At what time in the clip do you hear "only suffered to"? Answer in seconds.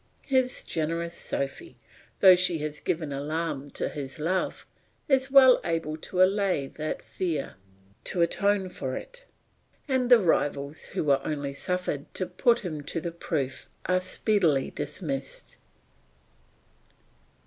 11.23-12.25